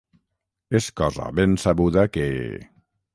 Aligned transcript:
És 0.79 0.87
cosa 1.01 1.27
ben 1.41 1.53
sabuda 1.65 2.09
que... 2.17 2.29